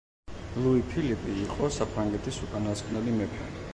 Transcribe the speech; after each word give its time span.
ლუი-ფილიპი 0.61 1.35
იყო 1.43 1.69
საფრანგეთის 1.77 2.41
უკანასკნელი 2.49 3.15
მეფე. 3.21 3.53